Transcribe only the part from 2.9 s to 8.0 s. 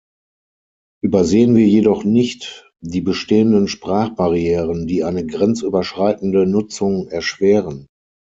bestehenden Sprachbarrieren, die eine grenzüberschreitende Nutzung erschweren.